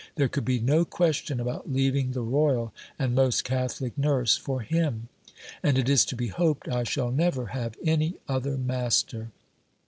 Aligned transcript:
There 0.15 0.27
could 0.27 0.45
be 0.45 0.59
no 0.59 0.83
question 0.83 1.39
about 1.39 1.71
leaving 1.71 2.09
the 2.13 2.23
royal 2.23 2.73
and 2.97 3.13
most 3.13 3.43
catholic 3.43 3.95
nurse 3.95 4.35
for 4.35 4.61
him; 4.61 5.09
and 5.61 5.77
it 5.77 5.87
is 5.87 6.05
to 6.05 6.15
be 6.15 6.29
hoped, 6.29 6.67
I 6.67 6.83
shall 6.83 7.11
never 7.11 7.45
have 7.53 7.75
any 7.85 8.15
other 8.27 8.57
master. 8.57 9.29